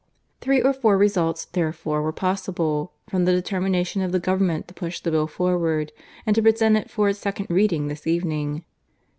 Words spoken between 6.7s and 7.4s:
it for its